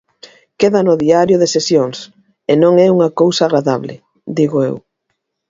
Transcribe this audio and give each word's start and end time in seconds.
Queda 0.59 0.79
no 0.83 0.93
Diario 1.03 1.37
de 1.39 1.51
Sesións, 1.55 1.97
e 2.51 2.53
non 2.63 2.73
é 2.85 2.87
unha 2.95 3.09
cousa 3.21 3.41
agradable, 3.45 3.95
digo 4.39 4.57
eu. 4.69 4.75